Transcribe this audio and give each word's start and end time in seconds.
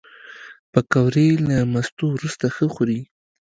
پکورې 0.71 1.27
له 1.47 1.57
مستو 1.73 2.05
وروسته 2.13 2.45
ښه 2.55 2.65
خوري 2.73 3.01